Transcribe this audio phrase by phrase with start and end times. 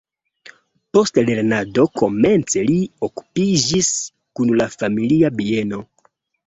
[0.97, 3.93] Post lernado komence li okupiĝis
[4.41, 5.89] kun la familia bieno.